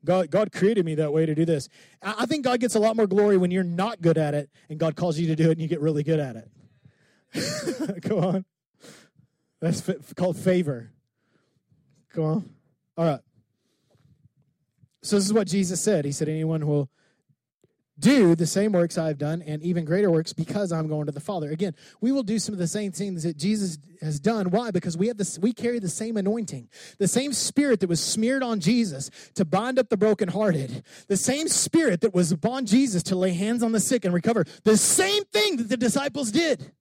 [0.04, 1.68] God, God created me that way to do this.
[2.00, 4.78] I think God gets a lot more glory when you're not good at it and
[4.78, 8.02] God calls you to do it and you get really good at it.
[8.02, 8.44] Come on.
[9.60, 9.82] That's
[10.14, 10.92] called favor.
[12.14, 12.50] Come on.
[12.96, 13.20] All right.
[15.02, 16.04] So this is what Jesus said.
[16.04, 16.90] He said, Anyone will
[17.98, 21.20] do the same works I've done and even greater works because I'm going to the
[21.20, 21.50] Father.
[21.50, 24.50] Again, we will do some of the same things that Jesus has done.
[24.50, 24.70] Why?
[24.70, 26.68] Because we have this we carry the same anointing.
[26.98, 30.84] The same spirit that was smeared on Jesus to bind up the brokenhearted.
[31.08, 34.44] The same spirit that was upon Jesus to lay hands on the sick and recover.
[34.64, 36.72] The same thing that the disciples did.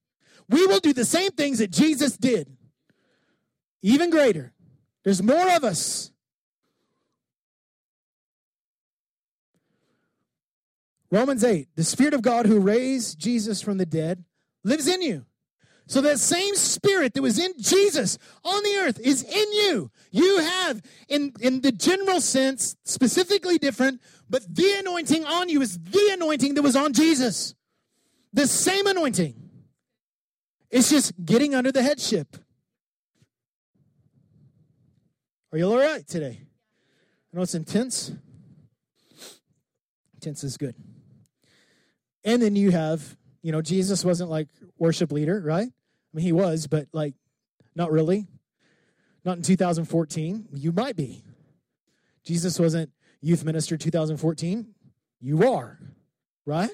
[0.48, 2.56] We will do the same things that Jesus did.
[3.82, 4.52] Even greater.
[5.04, 6.10] There's more of us.
[11.10, 14.24] Romans 8, the Spirit of God who raised Jesus from the dead
[14.62, 15.24] lives in you.
[15.86, 19.90] So that same spirit that was in Jesus on the earth is in you.
[20.10, 25.78] You have, in, in the general sense, specifically different, but the anointing on you is
[25.78, 27.54] the anointing that was on Jesus.
[28.34, 29.34] The same anointing.
[30.70, 32.36] It's just getting under the headship.
[35.52, 36.40] Are you all right today?
[37.32, 38.12] I know it's intense.
[40.14, 40.74] Intense is good.
[42.24, 45.68] And then you have, you know, Jesus wasn't like worship leader, right?
[45.68, 47.14] I mean, he was, but like,
[47.74, 48.26] not really.
[49.24, 50.48] Not in 2014.
[50.52, 51.22] You might be.
[52.24, 54.74] Jesus wasn't youth minister 2014.
[55.20, 55.78] You are,
[56.44, 56.70] right?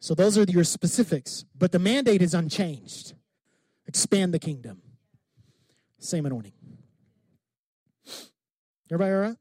[0.00, 1.44] So those are your specifics.
[1.56, 3.14] But the mandate is unchanged
[3.88, 4.82] expand the kingdom.
[5.98, 6.52] Same anointing.
[8.90, 9.36] Everybody all right?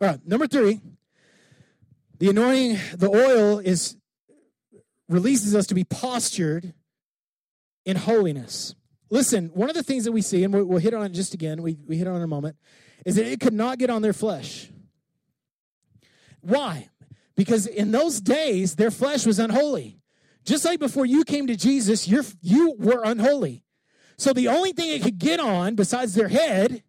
[0.00, 0.80] All right, number three,
[2.18, 3.96] the anointing, the oil is
[5.08, 6.72] releases us to be postured
[7.84, 8.74] in holiness.
[9.10, 11.62] Listen, one of the things that we see, and we'll, hit on it just again,
[11.62, 12.56] we, we hit on it in a moment,
[13.04, 14.70] is that it could not get on their flesh.
[16.40, 16.88] Why?
[17.36, 19.98] Because in those days, their flesh was unholy.
[20.44, 23.64] Just like before you came to Jesus, you you were unholy.
[24.16, 26.82] So the only thing it could get on besides their head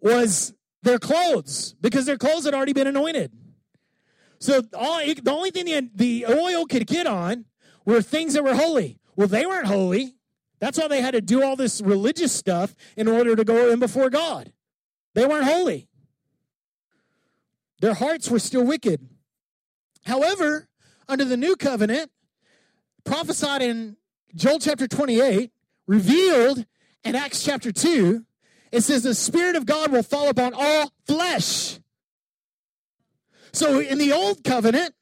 [0.00, 3.32] was their clothes because their clothes had already been anointed.
[4.38, 7.44] So all, the only thing the, the oil could get on
[7.84, 8.98] were things that were holy.
[9.16, 10.14] Well, they weren't holy.
[10.60, 13.78] That's why they had to do all this religious stuff in order to go in
[13.78, 14.52] before God.
[15.14, 15.88] They weren't holy.
[17.80, 19.06] Their hearts were still wicked.
[20.04, 20.68] However,
[21.08, 22.10] under the new covenant,
[23.04, 23.96] prophesied in
[24.34, 25.50] Joel chapter 28,
[25.86, 26.64] revealed
[27.04, 28.24] in Acts chapter 2,
[28.72, 31.78] it says the Spirit of God will fall upon all flesh.
[33.52, 34.94] So in the old covenant,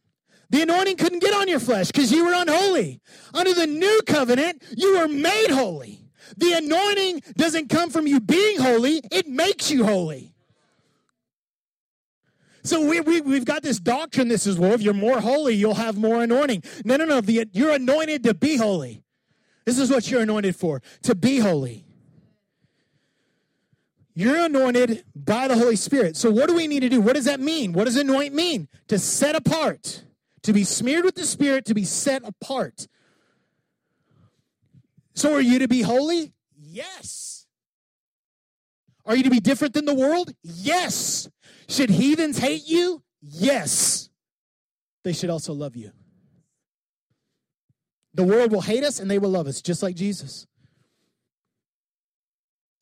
[0.51, 3.01] the anointing couldn't get on your flesh because you were unholy.
[3.35, 6.01] Under the new covenant, you were made holy.
[6.37, 10.35] The anointing doesn't come from you being holy, it makes you holy.
[12.63, 15.75] So we, we, we've got this doctrine that says, well, if you're more holy, you'll
[15.75, 16.65] have more anointing.
[16.85, 17.21] No, no, no.
[17.21, 19.03] The, you're anointed to be holy.
[19.65, 21.88] This is what you're anointed for to be holy.
[24.19, 26.17] You're anointed by the Holy Spirit.
[26.17, 27.01] So, what do we need to do?
[27.01, 27.73] What does that mean?
[27.73, 28.67] What does anoint mean?
[28.89, 30.03] To set apart,
[30.43, 32.89] to be smeared with the Spirit, to be set apart.
[35.15, 36.33] So, are you to be holy?
[36.59, 37.47] Yes.
[39.07, 40.33] Are you to be different than the world?
[40.43, 41.31] Yes.
[41.69, 43.05] Should heathens hate you?
[43.23, 44.11] Yes.
[45.05, 45.93] They should also love you.
[48.15, 50.45] The world will hate us and they will love us, just like Jesus.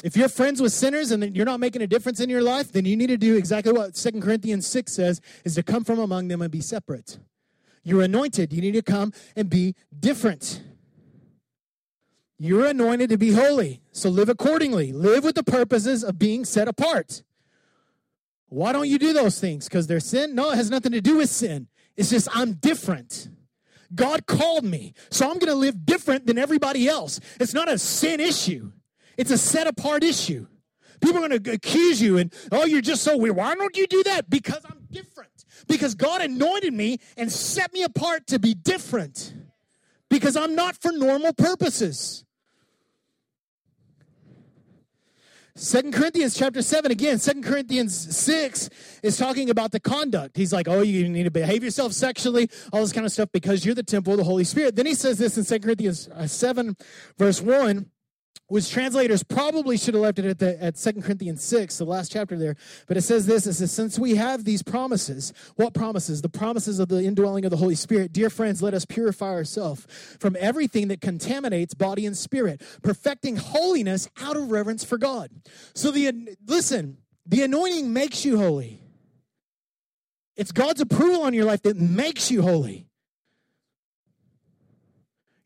[0.04, 2.84] If you're friends with sinners and you're not making a difference in your life, then
[2.84, 6.28] you need to do exactly what Second Corinthians 6 says is to come from among
[6.28, 7.18] them and be separate.
[7.82, 8.52] You're anointed.
[8.52, 10.60] You need to come and be different.
[12.38, 13.80] You're anointed to be holy.
[13.92, 14.92] So live accordingly.
[14.92, 17.22] Live with the purposes of being set apart.
[18.48, 19.66] Why don't you do those things?
[19.66, 20.34] Because they're sin?
[20.34, 21.68] No, it has nothing to do with sin.
[21.96, 23.28] It's just I'm different.
[23.94, 27.20] God called me, so I'm going to live different than everybody else.
[27.40, 28.72] It's not a sin issue.
[29.16, 30.46] It's a set apart issue.
[31.00, 33.36] People are going to accuse you and, oh, you're just so weird.
[33.36, 34.30] Why don't you do that?
[34.30, 35.44] Because I'm different.
[35.68, 39.34] Because God anointed me and set me apart to be different.
[40.08, 42.24] Because I'm not for normal purposes.
[45.56, 48.68] Second Corinthians chapter 7 again, Second Corinthians 6
[49.02, 50.36] is talking about the conduct.
[50.36, 53.64] He's like, oh, you need to behave yourself sexually, all this kind of stuff because
[53.64, 54.76] you're the temple of the Holy Spirit.
[54.76, 56.76] Then he says this in Second Corinthians uh, 7,
[57.16, 57.90] verse 1
[58.48, 62.12] which translators probably should have left it at, the, at 2 Corinthians 6, the last
[62.12, 62.56] chapter there.
[62.86, 66.22] But it says this, it says, since we have these promises, what promises?
[66.22, 68.12] The promises of the indwelling of the Holy Spirit.
[68.12, 69.86] Dear friends, let us purify ourselves
[70.20, 75.30] from everything that contaminates body and spirit, perfecting holiness out of reverence for God.
[75.74, 78.80] So the, listen, the anointing makes you holy.
[80.36, 82.86] It's God's approval on your life that makes you holy.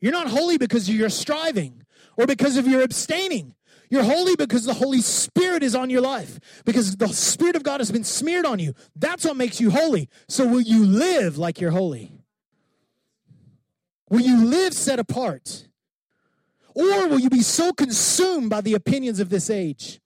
[0.01, 1.80] You're not holy because you're striving
[2.17, 3.55] or because of your abstaining.
[3.89, 7.81] You're holy because the Holy Spirit is on your life, because the Spirit of God
[7.81, 8.73] has been smeared on you.
[8.95, 10.07] That's what makes you holy.
[10.29, 12.13] So, will you live like you're holy?
[14.09, 15.67] Will you live set apart?
[16.73, 19.99] Or will you be so consumed by the opinions of this age?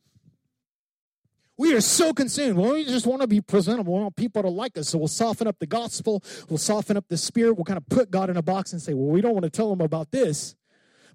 [1.58, 2.58] We are so consumed.
[2.58, 3.94] Well, we just want to be presentable.
[3.94, 4.89] We want people to like us.
[4.89, 6.24] So we'll soften up the gospel.
[6.50, 7.54] We'll soften up the spirit.
[7.54, 9.50] We'll kind of put God in a box and say, well, we don't want to
[9.50, 10.56] tell them about this.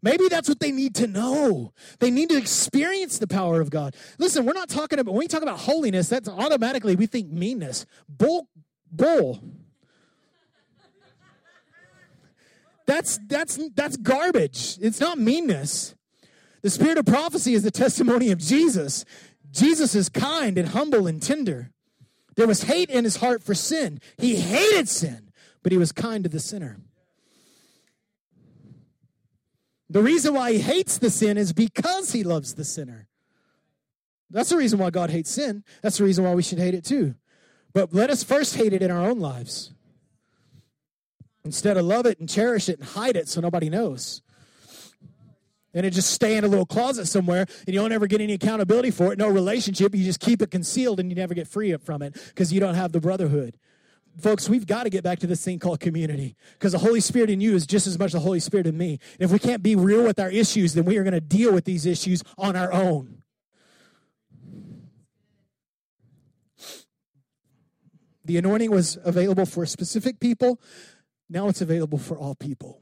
[0.03, 1.73] Maybe that's what they need to know.
[1.99, 3.95] They need to experience the power of God.
[4.19, 7.85] Listen, we're not talking about, when we talk about holiness, that's automatically we think meanness.
[8.09, 8.49] Bull,
[8.91, 9.41] bull.
[12.87, 14.79] That's, that's, that's garbage.
[14.81, 15.95] It's not meanness.
[16.63, 19.05] The spirit of prophecy is the testimony of Jesus.
[19.51, 21.71] Jesus is kind and humble and tender.
[22.37, 24.01] There was hate in his heart for sin.
[24.19, 25.31] He hated sin,
[25.63, 26.79] but he was kind to the sinner.
[29.91, 33.09] The reason why he hates the sin is because he loves the sinner.
[34.31, 35.65] That's the reason why God hates sin.
[35.83, 37.17] That's the reason why we should hate it too.
[37.73, 39.73] But let us first hate it in our own lives.
[41.45, 44.23] Instead of love it and cherish it and hide it so nobody knows.
[45.75, 48.35] And it just stay in a little closet somewhere and you don't ever get any
[48.35, 49.93] accountability for it, no relationship.
[49.95, 52.75] You just keep it concealed and you never get free from it because you don't
[52.75, 53.57] have the brotherhood
[54.19, 57.31] folks, we've got to get back to this thing called community because the Holy Spirit
[57.31, 58.99] in you is just as much the Holy Spirit in me.
[59.19, 61.53] And if we can't be real with our issues, then we are going to deal
[61.53, 63.23] with these issues on our own.
[68.25, 70.61] The anointing was available for specific people.
[71.29, 72.81] Now it's available for all people.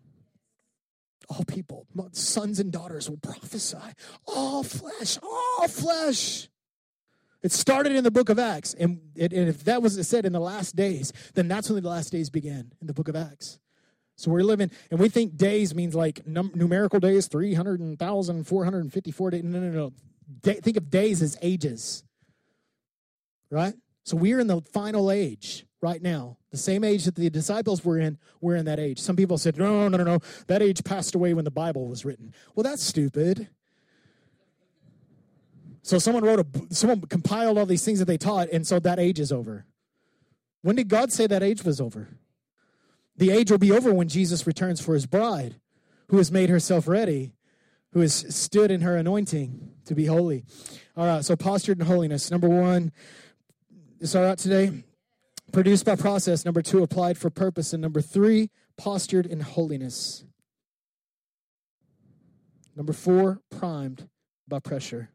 [1.31, 3.77] All people, sons and daughters will prophesy.
[4.27, 6.49] All flesh, all flesh.
[7.43, 8.75] It started in the book of Acts.
[8.75, 11.89] And, it, and if that was said in the last days, then that's when the
[11.89, 13.59] last days began in the book of Acts.
[14.17, 19.45] So we're living, and we think days means like num- numerical days, 300,000, 454 days.
[19.45, 19.93] No, no, no.
[20.43, 22.03] Da- think of days as ages.
[23.51, 23.75] right?
[24.05, 26.39] So we're in the final age right now.
[26.51, 28.99] The same age that the disciples were in, we're in that age.
[28.99, 30.19] Some people said, no, no, no, no,
[30.49, 32.35] that age passed away when the Bible was written.
[32.55, 33.49] Well, that's stupid.
[35.89, 38.99] So someone wrote a, someone compiled all these things that they taught, and so that
[38.99, 39.65] age is over.
[40.61, 42.09] When did God say that age was over?
[43.17, 45.55] The age will be over when Jesus returns for his bride,
[46.09, 47.33] who has made herself ready,
[47.93, 50.45] who has stood in her anointing to be holy.
[50.95, 52.31] All right, so postured in holiness.
[52.31, 52.93] Number one,
[53.99, 54.85] is all right today?
[55.55, 56.45] Produced by process.
[56.45, 57.73] Number two, applied for purpose.
[57.73, 60.27] And number three, postured in holiness.
[62.77, 64.11] Number four, primed
[64.47, 65.09] by pressure.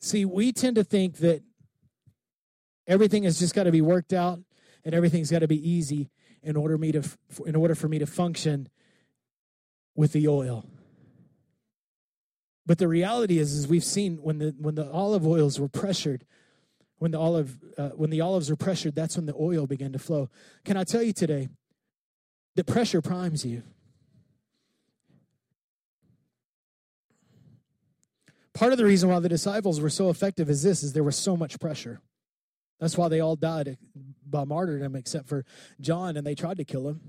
[0.00, 1.42] See, we tend to think that
[2.86, 4.40] everything has just got to be worked out
[4.84, 6.10] and everything's got to be easy
[6.42, 7.02] in order me to
[7.44, 8.68] in order for me to function
[9.96, 10.64] with the oil.
[12.64, 16.24] But the reality is, is we've seen when the when the olive oils were pressured,
[16.98, 19.98] when the olive uh, when the olives were pressured, that's when the oil began to
[19.98, 20.30] flow.
[20.64, 21.48] Can I tell you today
[22.54, 23.62] that pressure primes you?
[28.56, 31.14] Part of the reason why the disciples were so effective is this: is there was
[31.14, 32.00] so much pressure.
[32.80, 33.76] That's why they all died
[34.26, 35.44] by martyrdom, except for
[35.78, 37.02] John, and they tried to kill him,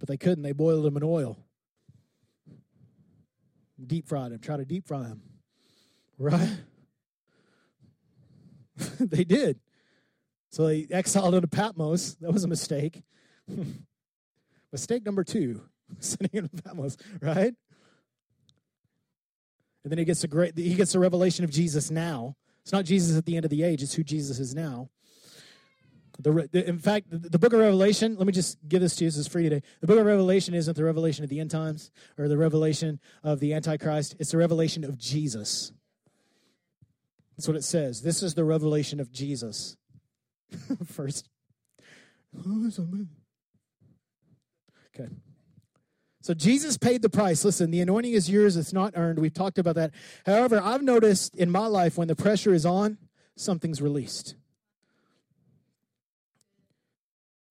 [0.00, 0.42] but they couldn't.
[0.42, 1.38] They boiled him in oil,
[3.86, 5.22] deep fried him, tried to deep fry him,
[6.18, 6.50] right?
[8.98, 9.60] they did.
[10.50, 12.16] So they exiled him to Patmos.
[12.16, 13.04] That was a mistake.
[14.72, 15.62] mistake number two,
[16.00, 17.54] sending him to Patmos, right?
[19.84, 22.36] And then he gets a great he gets a revelation of Jesus now.
[22.62, 24.88] It's not Jesus at the end of the age, it's who Jesus is now.
[26.18, 29.08] The, in fact, the, the, book of Revelation, let me just give this to you.
[29.08, 29.62] This is free today.
[29.80, 33.40] The book of Revelation isn't the revelation of the end times or the revelation of
[33.40, 35.72] the Antichrist, it's the revelation of Jesus.
[37.36, 38.02] That's what it says.
[38.02, 39.76] This is the revelation of Jesus.
[40.86, 41.28] First.
[44.94, 45.10] Okay.
[46.24, 47.44] So Jesus paid the price.
[47.44, 49.18] Listen, the anointing is yours, it's not earned.
[49.18, 49.92] We've talked about that.
[50.24, 52.96] However, I've noticed in my life when the pressure is on,
[53.36, 54.34] something's released.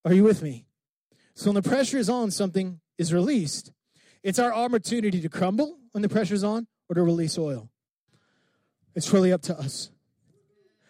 [0.04, 0.66] Are you with me?
[1.36, 3.72] So when the pressure is on, something is released.
[4.24, 7.70] It's our opportunity to crumble when the pressure is on or to release oil.
[8.96, 9.92] It's really up to us.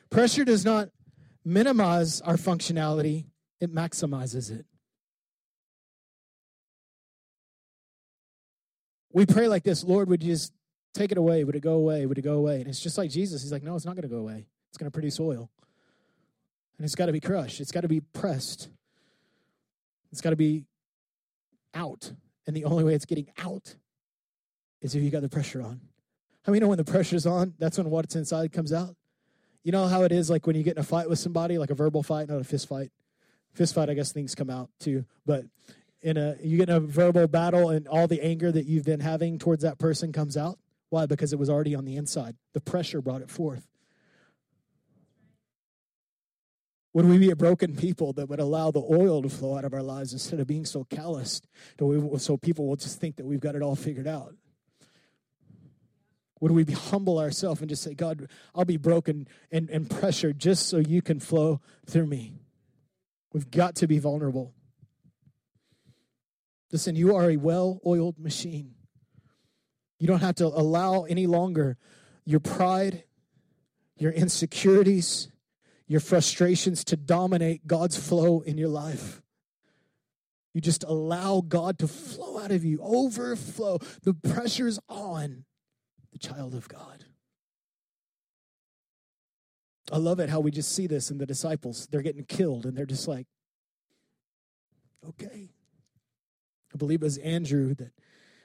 [0.10, 0.88] Pressure does not
[1.44, 3.26] minimize our functionality,
[3.60, 4.66] it maximizes it.
[9.14, 10.52] We pray like this Lord, would you just
[10.94, 11.44] take it away?
[11.44, 12.06] Would it go away?
[12.06, 12.60] Would it go away?
[12.60, 13.42] And it's just like Jesus.
[13.42, 14.46] He's like, no, it's not going to go away.
[14.70, 15.50] It's going to produce oil.
[16.78, 18.70] And it's got to be crushed, it's got to be pressed,
[20.12, 20.66] it's got to be
[21.74, 22.12] out.
[22.46, 23.76] And the only way it's getting out
[24.82, 25.80] is if you got the pressure on.
[26.44, 28.96] How many know when the pressure's on, that's when what's inside comes out?
[29.64, 31.70] You know how it is like when you get in a fight with somebody, like
[31.70, 32.92] a verbal fight, not a fist fight.
[33.54, 35.06] Fist fight, I guess things come out too.
[35.26, 35.46] But
[36.04, 39.00] in a you get in a verbal battle and all the anger that you've been
[39.00, 40.60] having towards that person comes out.
[40.90, 41.06] Why?
[41.06, 42.36] Because it was already on the inside.
[42.54, 43.68] The pressure brought it forth.
[46.94, 49.74] Would we be a broken people that would allow the oil to flow out of
[49.74, 51.48] our lives instead of being so calloused
[51.80, 54.36] so people will just think that we've got it all figured out?
[56.40, 60.38] Would we be humble ourselves and just say, God, I'll be broken and, and pressured
[60.38, 62.34] just so you can flow through me?
[63.32, 64.54] We've got to be vulnerable.
[66.74, 68.74] Listen, you are a well oiled machine.
[70.00, 71.78] You don't have to allow any longer
[72.26, 73.04] your pride,
[73.96, 75.30] your insecurities,
[75.88, 79.22] your frustrations to dominate God's flow in your life.
[80.56, 83.78] You just allow God to flow out of you, overflow.
[84.02, 85.46] The pressure's on
[86.12, 87.06] the child of God.
[89.92, 91.88] I love it how we just see this in the disciples.
[91.92, 93.28] They're getting killed and they're just like,
[95.08, 95.53] okay.
[96.74, 97.92] I believe it was Andrew that,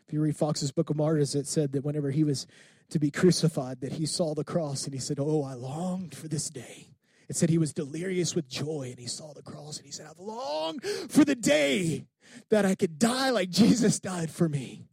[0.06, 2.46] if you read Foxe's Book of Martyrs, it said that whenever he was
[2.90, 6.28] to be crucified, that he saw the cross and he said, Oh, I longed for
[6.28, 6.88] this day.
[7.28, 10.06] It said he was delirious with joy and he saw the cross and he said,
[10.10, 12.06] I've longed for the day
[12.48, 14.86] that I could die like Jesus died for me.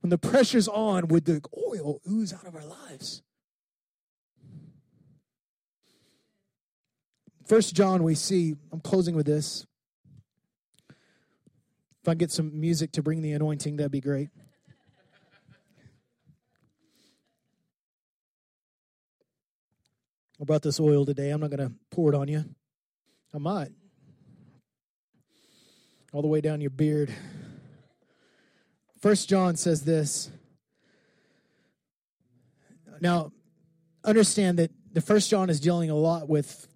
[0.00, 3.22] When the pressure's on, would the oil ooze out of our lives?
[7.44, 9.66] First John, we see, I'm closing with this.
[12.08, 14.30] If I get some music to bring the anointing, that'd be great.
[20.40, 21.28] I brought this oil today.
[21.28, 22.46] I'm not going to pour it on you.
[23.34, 23.72] I might.
[26.14, 27.12] All the way down your beard.
[29.02, 30.30] First John says this.
[33.02, 33.32] Now,
[34.02, 36.68] understand that the first John is dealing a lot with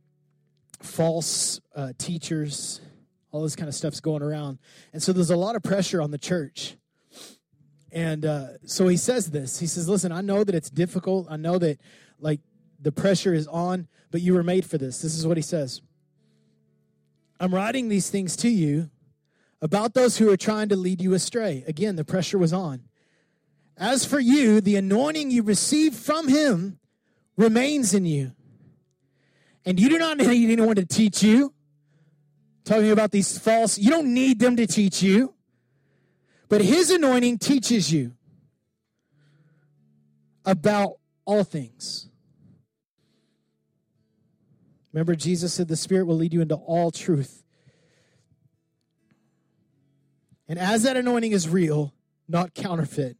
[0.82, 2.82] false uh, teachers,
[3.32, 4.58] all this kind of stuff's going around.
[4.92, 6.76] And so there's a lot of pressure on the church.
[7.90, 9.58] And uh, so he says this.
[9.58, 11.26] He says, Listen, I know that it's difficult.
[11.28, 11.78] I know that,
[12.20, 12.40] like,
[12.80, 15.02] the pressure is on, but you were made for this.
[15.02, 15.80] This is what he says
[17.40, 18.90] I'm writing these things to you
[19.60, 21.64] about those who are trying to lead you astray.
[21.66, 22.82] Again, the pressure was on.
[23.76, 26.78] As for you, the anointing you received from him
[27.36, 28.32] remains in you.
[29.64, 31.54] And you do not need anyone to teach you.
[32.64, 35.34] Talking about these false, you don't need them to teach you.
[36.48, 38.12] But his anointing teaches you
[40.44, 42.08] about all things.
[44.92, 47.42] Remember, Jesus said the Spirit will lead you into all truth.
[50.46, 51.94] And as that anointing is real,
[52.28, 53.16] not counterfeit,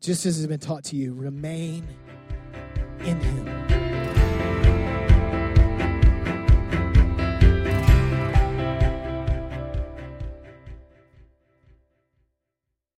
[0.00, 1.86] just as has been taught to you, remain
[3.00, 3.73] in Him.